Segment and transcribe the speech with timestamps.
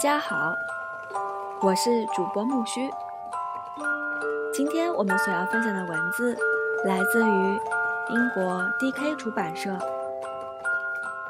[0.00, 0.56] 家好，
[1.60, 2.88] 我是主播木须。
[4.50, 6.34] 今天我们所要分享的文字
[6.86, 7.60] 来自于
[8.08, 9.68] 英国 D.K 出版社《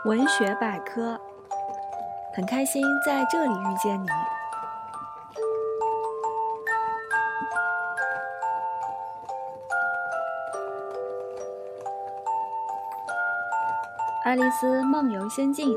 [0.05, 1.15] 文学百科》，
[2.33, 4.07] 很开心在这里遇见你。
[14.25, 15.73] 《爱丽丝梦游仙境》，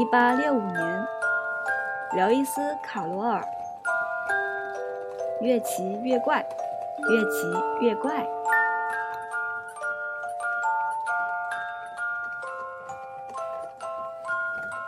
[0.00, 1.06] 一八六五年，
[2.16, 3.44] 刘易斯·卡罗尔。
[5.42, 6.44] 越奇越怪，
[7.10, 8.26] 越奇越怪。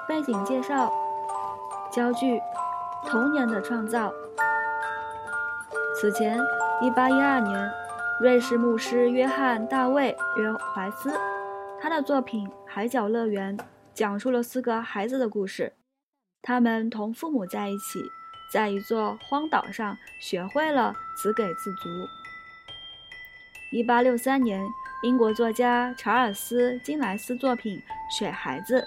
[0.08, 0.92] 背景介绍：
[1.92, 2.42] 焦距，
[3.06, 4.12] 童年的创造。
[6.00, 6.40] 此前
[6.80, 7.70] ，1812年，
[8.20, 11.12] 瑞士牧师约翰·大卫·约怀斯。
[11.80, 13.56] 他的作品《海角乐园》
[13.94, 15.74] 讲述了四个孩子的故事，
[16.42, 18.10] 他们同父母在一起，
[18.52, 21.88] 在一座荒岛上学会了自给自足。
[23.72, 24.66] 一八六三年，
[25.02, 27.78] 英国作家查尔斯·金莱斯作品
[28.18, 28.80] 《水孩子》，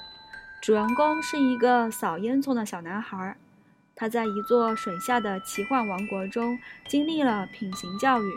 [0.62, 3.38] 主人公是一个扫烟囱的小男孩，
[3.96, 6.58] 他在一座水下的奇幻王国中
[6.88, 8.32] 经历了品行教育。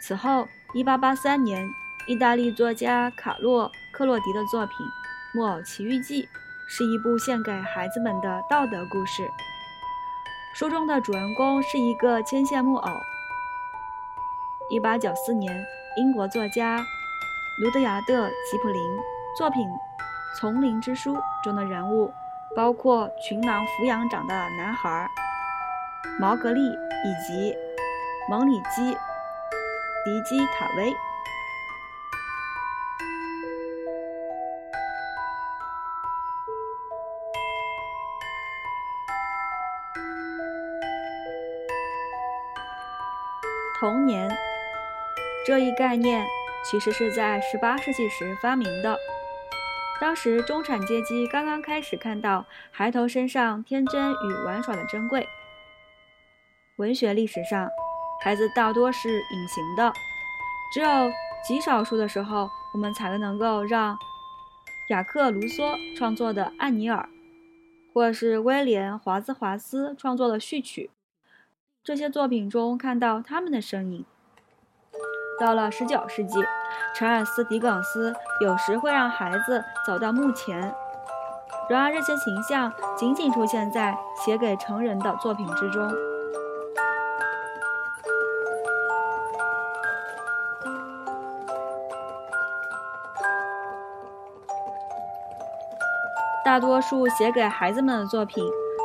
[0.00, 1.68] 此后，一八八三年。
[2.08, 4.74] 意大利作家卡洛·克洛迪的作品
[5.32, 6.24] 《木偶奇遇记》
[6.66, 9.28] 是一部献给孩子们的道德故事。
[10.54, 12.90] 书中的主人公是一个牵线木偶。
[14.70, 15.64] 1894年，
[15.96, 16.84] 英国作家
[17.62, 18.82] 卢德亚德·吉普林
[19.36, 19.62] 作品
[20.38, 22.12] 《丛林之书》中的人物
[22.56, 25.08] 包括群狼抚养长的男孩
[26.18, 27.54] 毛格利以及
[28.30, 28.94] 蒙里基·
[30.04, 30.94] 迪基塔威。
[45.44, 46.24] 这一概念
[46.64, 48.96] 其实是在18世纪时发明的。
[50.00, 55.28] 当时中产阶级刚刚开始看到孩童身上天真与玩耍的珍贵。
[56.76, 57.68] 文学历史上，
[58.22, 59.92] 孩子大多是隐形的，
[60.72, 60.88] 只有
[61.46, 63.96] 极少数的时候，我们才能够让
[64.90, 67.08] 雅克·卢梭创作的《安妮尔》，
[67.92, 70.90] 或是威廉·华兹华斯创作的序曲。
[71.84, 74.04] 这些作品中看到他们的身影。
[75.40, 76.38] 到了19世纪，
[76.94, 80.74] 查尔斯·狄更斯有时会让孩子走到墓前，
[81.68, 85.90] 然而这些形象仅仅出现在写给成人的作品之中。
[96.44, 98.44] 大多数写给孩子们的作品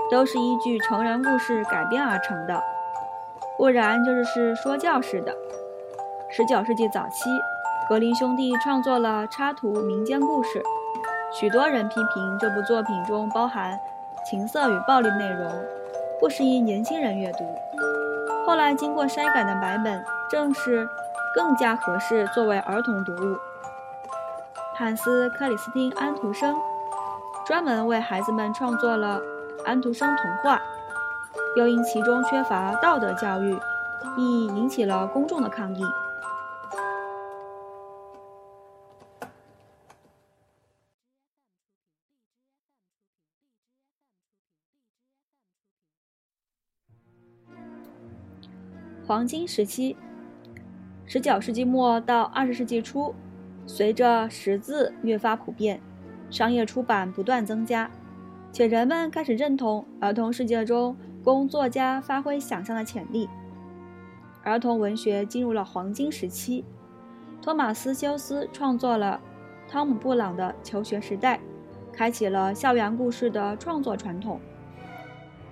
[0.09, 2.63] 都是依据成人故事改编而成的。
[3.57, 5.35] 不然就是说教式的。
[6.29, 7.29] 十九世纪早期，
[7.87, 10.61] 格林兄弟创作了插图民间故事，
[11.31, 13.79] 许多人批评这部作品中包含
[14.29, 15.49] 情色与暴力内容，
[16.19, 17.45] 不适宜年轻人阅读。
[18.45, 20.87] 后来经过筛改的版本，正是
[21.33, 23.37] 更加合适作为儿童读物。
[24.75, 26.55] 汉斯·克里斯汀·安徒生
[27.45, 29.21] 专门为孩子们创作了
[29.65, 30.57] 《安徒生童话》。
[31.55, 33.57] 又因其中缺乏道德教育，
[34.17, 35.83] 亦引起了公众的抗议。
[49.07, 49.95] 黄金时期，
[51.05, 53.15] 十九世纪末到二十世纪初，
[53.65, 55.79] 随着识字越发普遍，
[56.29, 57.89] 商业出版不断增加，
[58.51, 60.93] 且人们开始认同儿童世界中。
[61.23, 63.27] 供作家发挥想象的潜力，
[64.43, 66.63] 儿童文学进入了黄金时期。
[67.41, 69.19] 托马斯·休斯创作了
[69.71, 71.37] 《汤姆·布朗的求学时代》，
[71.91, 74.39] 开启了校园故事的创作传统。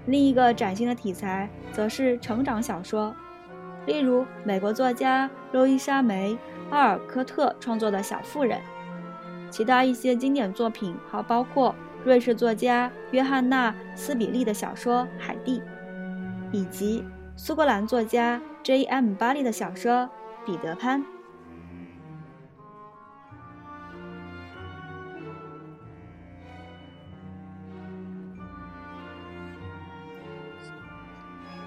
[0.05, 3.13] 另一个崭新的题材则是成长小说，
[3.85, 6.37] 例如美国作家路易莎·梅·
[6.73, 8.59] 奥尔科特创作的《小妇人》。
[9.49, 11.73] 其他一些经典作品还包括。
[12.05, 15.59] 瑞士作家约翰娜·斯比利的小说《海蒂》，
[16.51, 17.03] 以及
[17.35, 19.15] 苏格兰作家 J.M.
[19.15, 19.91] 巴利的小说
[20.45, 21.01] 《彼得潘》。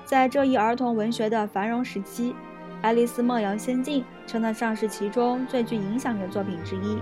[0.08, 2.30] 在这一儿童文学的繁荣时期，
[2.80, 6.96] 《爱丽丝梦游仙境》称得上是其中最具影响的作品之一。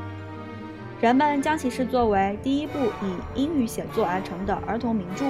[1.01, 5.27] 人们将其视作为第一部以英语写作而成的儿童名著，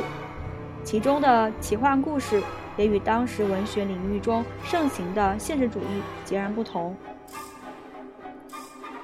[0.84, 2.42] 其中的奇幻故事
[2.78, 6.96] 也与当时文学领域中盛行的现实主义截然不同。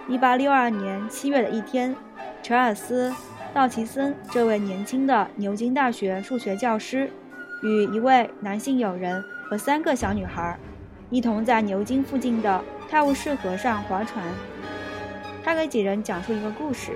[0.08, 1.94] 一八六二年七月的一天，
[2.42, 3.10] 查尔斯·
[3.52, 7.10] 道奇森这位年轻的牛津大学数学教师，
[7.62, 10.58] 与一位男性友人和三个小女孩，
[11.10, 14.24] 一同在牛津附近的泰晤士河上划船。
[15.44, 16.92] 他给几人讲述一个故事，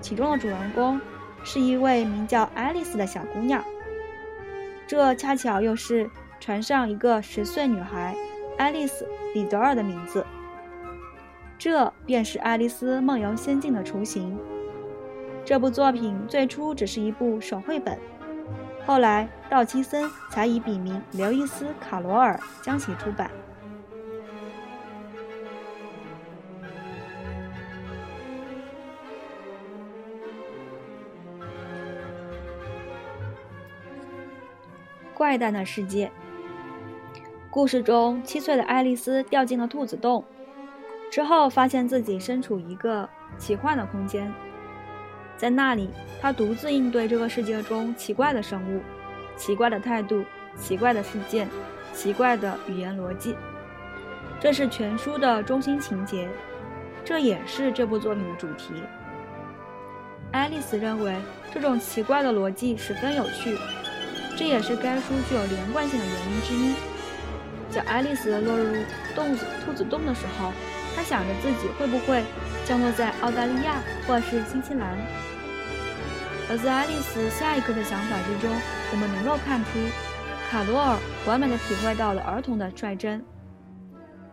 [0.00, 1.00] 其中的主人公
[1.44, 3.62] 是一位名叫爱丽丝的小姑娘。
[4.86, 6.10] 这恰巧又是
[6.40, 8.14] 船上一个十岁女孩
[8.58, 9.04] 爱丽丝·
[9.34, 10.24] 李德尔的名字。
[11.58, 14.38] 这便是《爱丽丝梦游仙境》的雏形。
[15.44, 17.98] 这部作品最初只是一部手绘本，
[18.86, 23.30] 后来道奇森才以笔名刘易斯·卡罗尔将其出版。
[35.14, 36.10] 怪诞的世界。
[37.48, 40.24] 故事中，七岁的爱丽丝掉进了兔子洞，
[41.10, 43.08] 之后发现自己身处一个
[43.38, 44.30] 奇幻的空间，
[45.36, 45.90] 在那里，
[46.20, 48.80] 他独自应对这个世界中奇怪的生物、
[49.36, 50.24] 奇怪的态度、
[50.56, 51.48] 奇怪的事件、
[51.92, 53.36] 奇怪的语言逻辑。
[54.40, 56.28] 这是全书的中心情节，
[57.04, 58.74] 这也是这部作品的主题。
[60.32, 61.14] 爱丽丝认为
[61.52, 63.56] 这种奇怪的逻辑十分有趣。
[64.36, 66.74] 这也是该书具有连贯性的原因之一。
[67.70, 68.74] 在爱丽丝落入
[69.14, 70.52] 洞子兔子洞的时候，
[70.94, 72.22] 他想着自己会不会
[72.64, 74.96] 降落在澳大利亚或是新西兰。
[76.48, 78.50] 而在爱丽丝下一刻的想法之中，
[78.92, 79.70] 我们能够看出，
[80.50, 83.24] 卡罗尔完美的体会到了儿童的率真。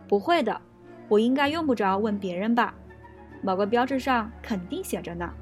[0.08, 0.60] 不会的，
[1.08, 2.74] 我应该用不着问别人吧？
[3.42, 5.32] 某个标志上肯定写着呢。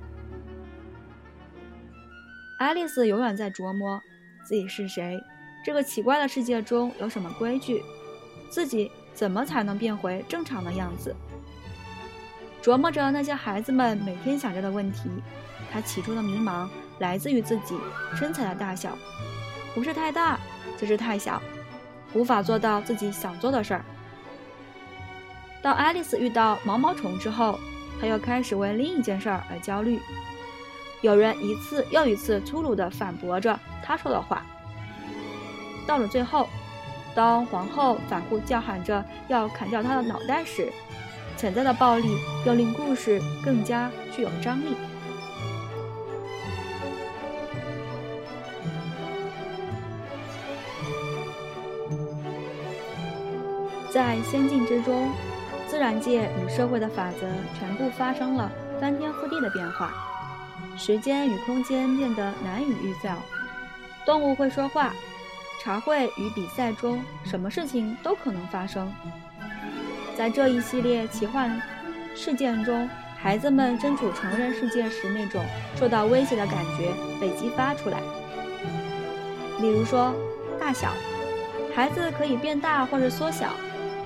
[2.59, 4.01] 爱丽丝永远在琢磨。
[4.43, 5.21] 自己是谁？
[5.65, 7.83] 这个奇怪的世界中有什么规矩？
[8.51, 11.15] 自己怎么才能变回正常的样子？
[12.63, 15.09] 琢磨着那些孩子们每天想着的问题，
[15.73, 16.69] 他起初的迷茫
[16.99, 17.75] 来自于自己
[18.15, 18.97] 身材的大小，
[19.75, 20.39] 不是太大，
[20.77, 21.43] 就是太小，
[22.13, 23.85] 无法做到自己想做的事儿。
[25.63, 27.59] 当爱丽丝遇到毛毛虫之后，
[28.01, 29.99] 她又开始为另一件事儿而焦虑。
[31.03, 34.45] 有人一次又一次粗鲁地反驳着他说的话。
[35.87, 36.47] 到了最后，
[37.15, 40.73] 当皇后反复叫喊着要砍掉他的脑袋时，
[41.37, 42.17] 潜在的暴力
[42.47, 44.77] 又令故事更加具有张力。
[53.93, 55.11] 在仙境之中，
[55.67, 57.27] 自然界与社会的法则
[57.59, 59.93] 全部发生了翻天覆地的变化。
[60.77, 63.17] 时间与空间变得难以预料，
[64.07, 64.93] 动物会说话，
[65.63, 68.91] 茶会与比赛中，什么事情都可能发生。
[70.17, 71.61] 在这一系列奇幻
[72.17, 75.45] 事件中，孩子们身处成人世界时那种
[75.77, 76.91] 受到威胁的感觉
[77.21, 78.01] 被激发出来。
[79.61, 80.15] 例如说，
[80.59, 80.93] 大小，
[81.75, 83.51] 孩子可以变大或者缩小，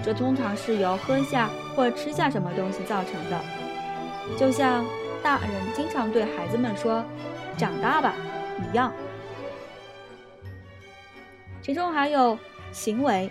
[0.02, 3.40] 这通常是由喝下或吃下什么东西造成的，
[4.36, 4.84] 就像。
[5.22, 7.02] 大人经常对孩子们说
[7.56, 8.12] ：“长大吧。”
[8.70, 8.92] 一样。
[11.64, 12.38] 其中还有
[12.72, 13.30] 行为。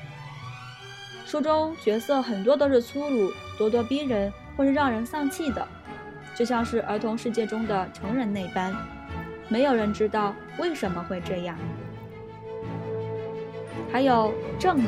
[1.23, 5.67] 书中角色很多都是粗鲁、咄咄逼人，或是让人丧气的，
[6.33, 8.75] 就像是儿童世界中的成人那般。
[9.49, 11.55] 没有人知道为什么会这样。
[13.91, 14.87] 还有正义，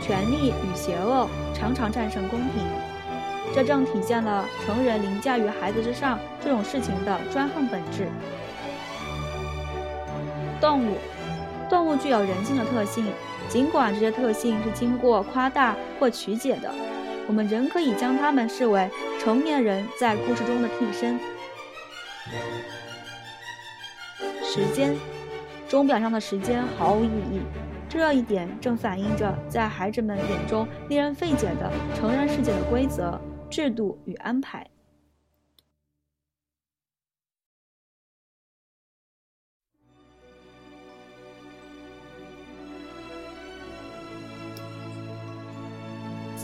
[0.00, 2.64] 权力与邪恶常常战胜公平。
[3.54, 8.08] 这正体现了成人凌驾于孩子之上这种事情的专横本质。
[10.58, 10.96] 动物，
[11.68, 13.06] 动物具有人性的特性，
[13.48, 16.70] 尽管这些特性是经过夸大或曲解的，
[17.26, 21.18] 我们仍可以将它们视为成年人在故事中的替身。
[24.42, 24.94] 时间，
[25.68, 27.40] 钟表上的时间毫无意义，
[27.88, 33.20] 这一点正反映着在孩子们眼中令人费解的成人世界的规则。
[33.50, 34.66] 制度与安排。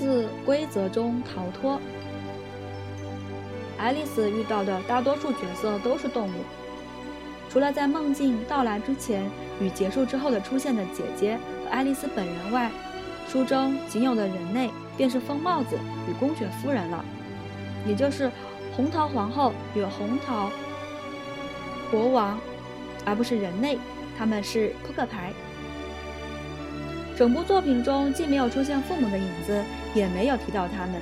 [0.08, 1.78] 自规则中逃脱。
[3.76, 6.44] 爱丽丝遇到的大多数角色都是动物，
[7.50, 12.70] 除了在梦境到来之前与结束之后的出现的姐姐和爱丽丝本人外，
[13.28, 14.70] 书中仅有的人类。
[14.96, 15.78] 便是疯帽子
[16.10, 17.04] 与公爵夫人了，
[17.86, 18.28] 也就是
[18.74, 20.50] 红桃皇后与红桃
[21.88, 22.36] 国王，
[23.04, 23.78] 而不是人类，
[24.18, 25.32] 他们是扑克牌。
[27.16, 29.62] 整部作品中既没有出现父母的影子，
[29.98, 31.00] 也没有提到他们。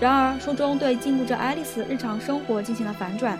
[0.00, 3.38] 然而，书中对禁锢着爱丽丝日常生活进行了反转。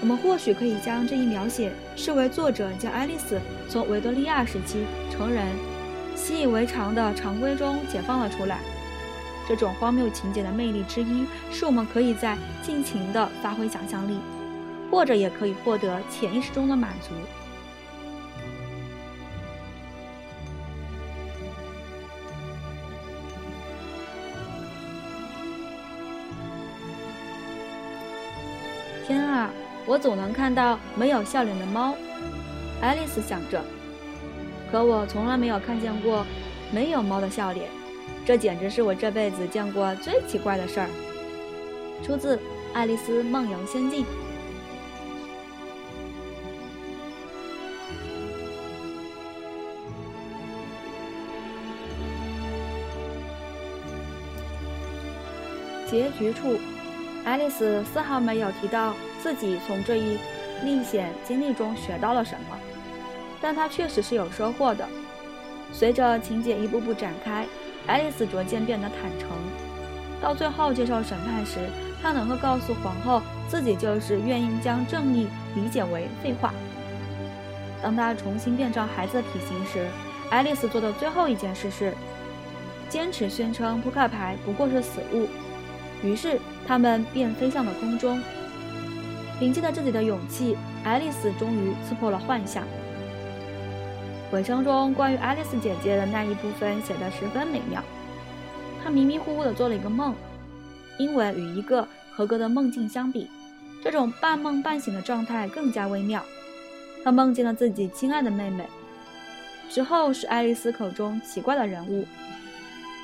[0.00, 5.46] 我们或许可以将这一描写视为作者将爱丽丝从维多利亚时期成人
[6.14, 8.58] 习以为常的常规中解放了出来。
[9.48, 14.18] 这种荒谬情节的魅力之一，是我们可以在尽情地发挥想象力，
[14.90, 17.10] 或者也可以获得潜意识中的满足。
[29.86, 31.94] 我总能看到没有笑脸的猫，
[32.80, 33.62] 爱丽丝想着。
[34.72, 36.24] 可我从来没有看见过
[36.72, 37.68] 没有猫的笑脸，
[38.24, 40.88] 这简直是我这辈子见过最奇怪的事儿。
[42.02, 42.36] 出自
[42.72, 44.04] 《爱丽丝梦游仙境》。
[55.88, 56.58] 结局处。
[57.24, 60.18] 爱丽丝丝毫没有提到自己从这一
[60.66, 62.58] 历险经历中学到了什么，
[63.40, 64.86] 但他确实是有收获的。
[65.72, 67.46] 随着情节一步步展开，
[67.86, 69.30] 爱丽丝逐渐变得坦诚。
[70.20, 71.58] 到最后接受审判时，
[72.02, 76.52] 她能够告诉皇后自己就是愿意将正义理解为废话。
[77.82, 79.86] 当她重新变成孩子的体型时，
[80.28, 81.94] 爱丽丝做的最后一件事是
[82.90, 85.26] 坚持宣称扑克牌不过是死物。
[86.02, 88.20] 于是，他们便飞向了空中。
[89.38, 92.64] 凭借着自己的勇气，爱丽丝终于刺破了幻想。
[94.32, 97.82] 尾声中关于爱丽丝姐姐的那一部分写得十分美妙。
[98.82, 100.14] 她迷迷糊糊地做了一个梦，
[100.98, 103.28] 因为与一个合格的梦境相比，
[103.82, 106.22] 这种半梦半醒的状态更加微妙。
[107.02, 108.66] 她梦见了自己亲爱的妹妹，
[109.68, 112.06] 之后是爱丽丝口中奇怪的人物，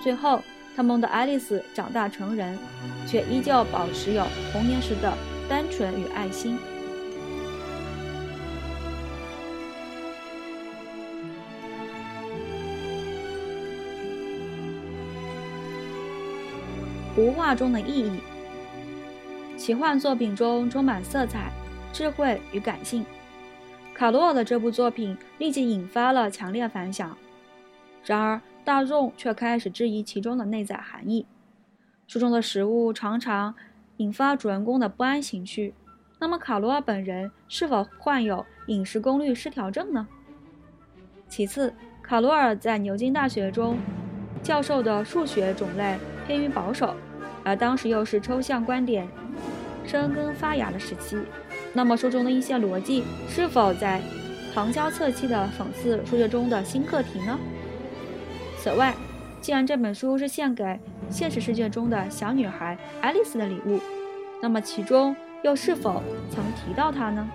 [0.03, 0.41] 最后。
[0.77, 2.57] 她梦到爱丽丝长大成人，
[3.07, 5.13] 却依旧保持有童年时的
[5.51, 6.57] 单纯与爱心。
[17.17, 18.21] 图画中的意义，
[19.59, 21.51] 奇幻作品中充满色彩、
[21.93, 23.05] 智慧与感性。
[23.93, 27.19] 卡罗尔的这部作品立即引发了强烈反响。
[28.05, 31.27] 然而，大众却开始质疑其中的内在含义。
[32.07, 33.55] 书中的食物常常
[34.01, 35.75] 引发主人公的不安情绪。
[36.19, 40.09] 那么，卡罗尔本人是否患有饮食功率失调症呢？
[41.29, 43.77] 其次，卡罗尔在牛津大学中
[44.43, 46.95] 教授的数学种类偏于保守，
[47.45, 49.07] 而当时又是抽象观点
[49.87, 51.19] 生根发芽的时期。
[51.75, 54.01] 那么，书中的一些逻辑是否在
[54.55, 57.39] 旁敲侧击地讽刺数学中的新课题呢？
[58.57, 58.95] 此外，
[59.41, 60.79] 既然这本书是献给
[61.09, 63.81] 现实世界中的小女孩爱丽丝的礼物，
[64.43, 67.27] 那么其中又是否曾提到她呢？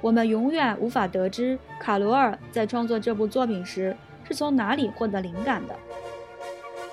[0.00, 5.74] 我们永远无法得知卡罗尔在创作这部作品时是从哪里获得灵感的。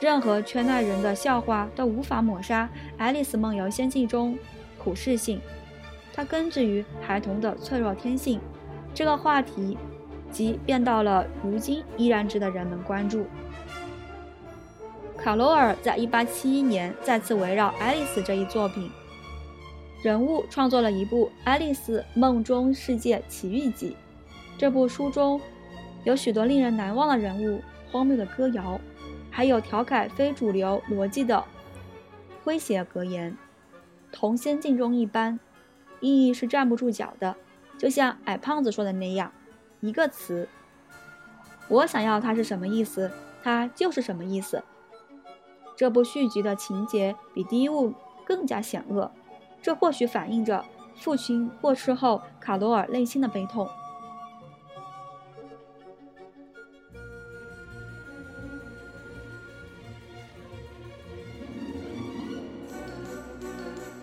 [0.02, 2.66] 任何圈内人的笑话都无法抹杀
[2.98, 4.38] 《爱丽丝梦游仙境》中
[4.78, 5.40] 苦世性，
[6.14, 8.42] 它根植于孩童的脆弱天性。
[8.94, 9.78] 这个话题。
[10.34, 13.26] 即变到了如今依然值得人们关注。
[15.18, 18.92] 卡罗尔在1871年再次围绕《爱丽丝》这一作品
[20.04, 23.92] 人物创作了一部《爱丽丝梦中世界奇遇记》。
[24.58, 25.40] 这部书中
[26.04, 28.78] 有许多令人难忘的人物、荒谬的歌谣，
[29.32, 31.42] 还有调侃非主流逻辑的
[32.44, 33.38] 诙谐格言，
[34.12, 35.40] 同《仙境》中一般，
[36.02, 37.36] 意义是站不住脚的，
[37.78, 39.32] 就像矮胖子说的那样。
[39.84, 40.48] 一个词，
[41.68, 43.12] 我想要它是什么意思，
[43.44, 44.64] 它就是什么意思。
[45.76, 47.94] 这部续集的情节比第一部
[48.26, 49.12] 更加险恶，
[49.62, 50.64] 这或许反映着
[50.96, 53.70] 父亲过世后卡罗尔内心的悲痛。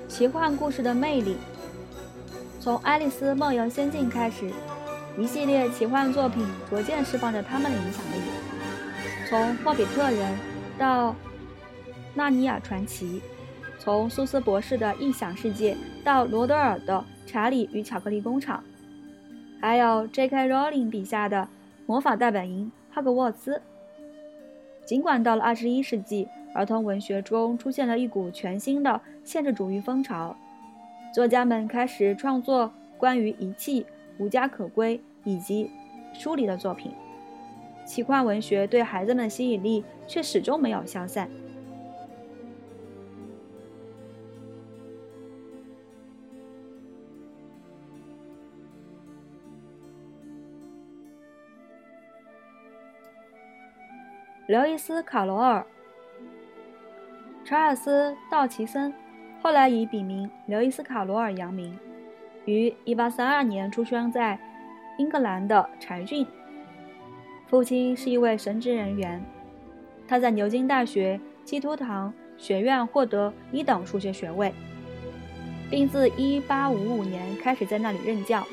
[0.06, 1.38] 奇幻故事的魅力，
[2.60, 4.52] 从《爱丽丝梦游仙境》开始。
[5.20, 8.16] 一系列奇幻作品逐渐释放着他们的影响力，
[9.28, 10.32] 从《霍比特人》
[10.78, 11.10] 到
[12.14, 13.20] 《纳尼亚传奇》，
[13.78, 18.64] 从苏斯博士的异想世界到罗德尔的《查理与巧克力工厂》，
[19.60, 20.48] 还有 J.K.
[20.48, 21.46] Rowling 笔下的
[21.84, 23.56] 魔法大本营《哈格沃兹》。
[24.86, 30.34] 尽管到了二十一世纪，儿童文学中出现了一股全新的现实主义风潮，
[31.14, 33.84] 作家们开始创作关于遗弃、
[34.16, 35.70] 无家可归以及
[36.12, 36.92] 疏离的作品。
[37.86, 41.28] 奇幻文学对孩子们的吸引力却始终没有消散。
[54.46, 55.64] 刘易斯·卡罗尔、
[57.44, 58.92] 查尔斯·道奇森，
[59.40, 61.78] 后来以笔名刘易斯·卡罗尔扬名，
[62.46, 64.36] 于1832年出生在
[65.00, 66.26] 英格兰的柴郡。
[67.46, 69.24] 父亲是一位神职人员，
[70.06, 74.52] 他在牛津大学基督堂学院获得一等数学学位，
[75.70, 78.46] 并自1855年开始在那里任教，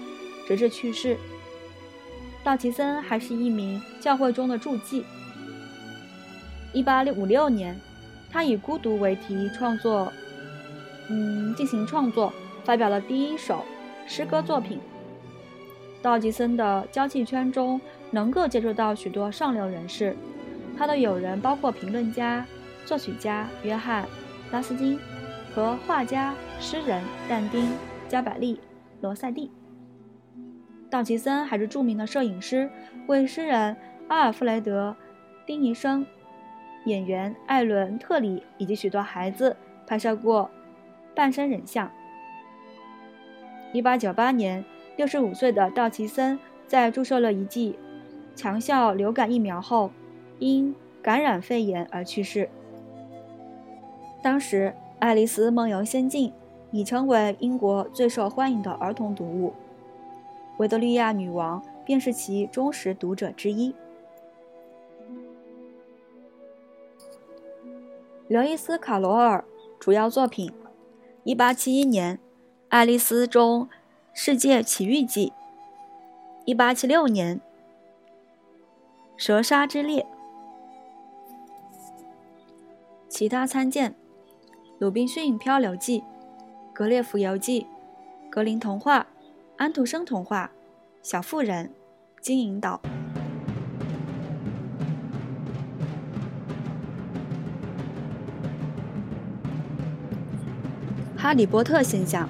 [0.48, 1.18] 直至去世。
[2.46, 5.04] 道奇森还是一名教会中的助祭。
[6.72, 7.78] 一八六五六年，
[8.32, 10.14] 他以孤独为题创作，
[11.10, 12.32] 嗯，进行创作，
[12.64, 13.66] 发表了第一首
[14.08, 14.80] 诗歌作品。
[16.08, 20.16] 道吉森的交际圈中能够接触到许多上流人士，
[20.78, 22.46] 他的友人包括评论家、
[22.86, 24.04] 作曲家约翰·
[24.50, 24.98] 拉斯金
[25.54, 27.66] 和画家、诗人但丁·
[28.08, 28.56] 加百利·
[29.02, 29.52] 罗塞蒂。
[30.90, 32.70] 道奇森还是著名的摄影师，
[33.08, 33.76] 为诗人
[34.08, 34.96] 阿尔弗雷德·
[35.46, 36.06] 丁尼生。
[36.86, 40.50] 演员艾伦·特里以及许多孩子拍摄过
[41.14, 41.92] 半身人像。
[43.74, 44.64] 1898年
[44.98, 46.38] ，65岁的道奇森
[46.68, 47.78] 在注射了一剂
[48.36, 49.92] 强效流感疫苗后，
[50.40, 52.50] 因感染肺炎而去世。
[54.22, 56.30] 当时，《爱丽丝梦游仙境》
[56.72, 59.54] 已成为英国最受欢迎的儿童读物，
[60.58, 63.74] 维多利亚女王便是其忠实读者之一。
[68.28, 69.46] 刘易斯·卡罗尔
[69.80, 70.52] 主要作品
[71.24, 72.18] ：1871年
[72.68, 73.70] 《爱丽丝中
[74.20, 75.32] 世界奇遇记》
[76.58, 77.38] ，1876年
[79.16, 80.02] 《蛇鲨之猎》。
[83.08, 83.92] 其他参见：
[84.80, 86.00] 《鲁滨逊漂流记》
[86.74, 87.62] 《格列佛游记》
[88.32, 89.00] 《格林童话》
[89.56, 90.50] 《安徒生童话》
[91.08, 91.68] 《小妇人》
[92.20, 92.82] 《金银岛》。
[101.16, 102.28] 哈利波特现象。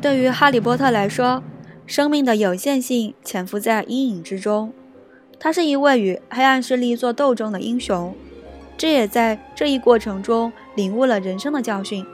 [0.00, 1.42] 对于哈利波特来说，
[1.86, 4.72] 生命的有限性潜伏在阴影之中。
[5.38, 8.14] 他是一位与黑暗势力做斗争的英雄，
[8.76, 12.04] 这也在这一过程中领悟了人生的教训。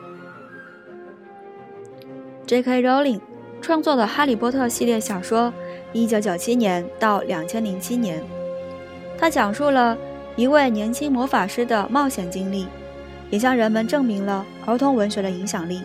[2.46, 2.82] J.K.
[2.82, 3.20] Rowling
[3.60, 5.52] 创作的《哈利波特》系列小说
[5.92, 8.22] ，1997年到2007年，
[9.18, 9.96] 他讲述了
[10.36, 12.66] 一位年轻魔法师的冒险经历。
[13.28, 15.82] 也向人们证明了儿童文学的影响力。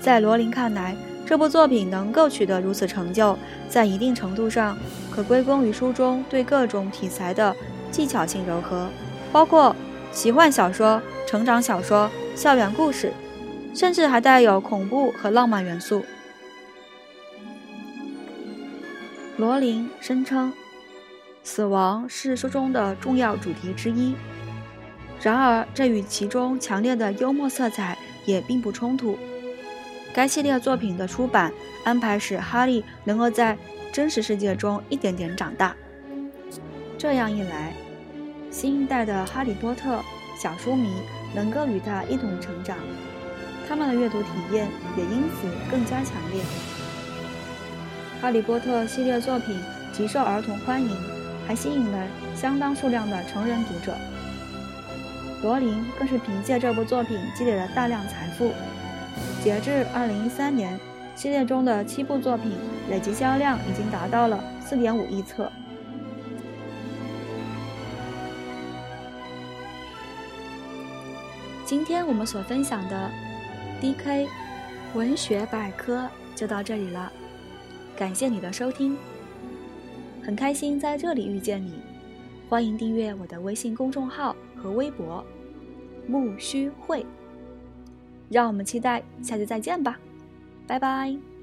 [0.00, 3.36] 在罗琳看来，这部作品能够取得如此成就，
[3.68, 4.78] 在一定程度上
[5.10, 7.54] 可归功于书中对各种题材的
[7.90, 8.88] 技巧性糅合，
[9.32, 9.74] 包括
[10.12, 13.12] 奇幻小说、成长小说、校园故事，
[13.74, 16.04] 甚至还带有恐怖和浪漫元素。
[19.36, 20.52] 罗琳声称，
[21.42, 24.14] 死亡是书中的重要主题之一。
[25.20, 29.18] 然而，这与其中强烈的幽默色彩也并不冲突。
[30.16, 31.52] 该系列作品的出版
[31.84, 33.54] 安排使哈利能够在
[33.92, 35.76] 真实世界中一点点长大。
[36.96, 37.74] 这样一来，
[38.50, 40.00] 新一代的哈利波特
[40.40, 40.88] 小书迷
[41.34, 42.78] 能够与他一同成长，
[43.68, 46.40] 他们的阅读体验也因此更加强烈。
[48.22, 49.54] 哈利波特系列作品
[49.92, 50.96] 极受儿童欢迎，
[51.46, 53.94] 还吸引了相当数量的成人读者。
[55.42, 58.50] 罗琳更是凭借这部作品积累了大量财富。
[59.46, 60.80] 截至2013年，
[61.14, 62.50] 系列中的七部作品
[62.90, 65.52] 累计销量已经达到了4.5亿册。
[71.64, 73.08] 今天我们所分享的
[73.80, 74.26] DK
[74.96, 77.12] 文学百科就到这里了，
[77.96, 78.96] 感谢你的收听，
[80.24, 81.74] 很开心在这里遇见你。
[82.48, 85.24] 欢迎订阅我的微信公众号和微博
[86.08, 87.06] “木须会”，
[88.28, 89.98] 让我们期待下期再见吧，
[90.66, 91.35] 拜拜。